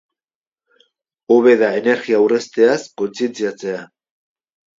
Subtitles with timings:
[1.35, 3.87] Hobe da energia aurrezteaz kontzientziatzea.